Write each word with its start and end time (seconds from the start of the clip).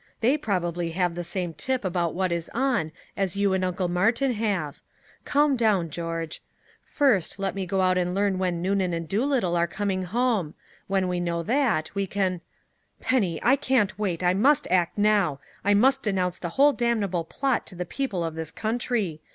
"They 0.21 0.35
probably 0.35 0.93
have 0.93 1.13
the 1.13 1.23
same 1.23 1.53
tip 1.53 1.85
about 1.85 2.15
what 2.15 2.31
is 2.31 2.49
on 2.55 2.91
as 3.15 3.37
you 3.37 3.53
and 3.53 3.63
Uncle 3.63 3.87
Martin 3.87 4.33
have! 4.33 4.81
Calm 5.25 5.55
down, 5.55 5.91
George! 5.91 6.41
First, 6.83 7.37
let 7.37 7.53
me 7.53 7.67
go 7.67 7.81
out 7.81 7.99
and 7.99 8.15
learn 8.15 8.39
when 8.39 8.63
Noonan 8.63 8.93
and 8.95 9.07
Doolittle 9.07 9.55
are 9.55 9.67
coming 9.67 10.05
home! 10.05 10.55
When 10.87 11.07
we 11.07 11.19
know 11.19 11.43
that, 11.43 11.91
we 11.93 12.07
can" 12.07 12.41
"Penny, 12.99 13.39
I 13.43 13.55
can't 13.55 13.99
wait. 13.99 14.23
I 14.23 14.33
must 14.33 14.67
act 14.71 14.97
now. 14.97 15.39
I 15.63 15.75
must 15.75 16.01
denounce 16.01 16.39
the 16.39 16.49
whole 16.57 16.73
damnable 16.73 17.23
plot 17.23 17.67
to 17.67 17.75
the 17.75 17.85
people 17.85 18.23
of 18.23 18.33
this 18.33 18.49
country. 18.49 19.21